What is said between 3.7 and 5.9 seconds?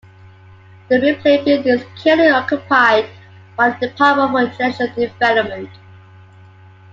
Department for International Development.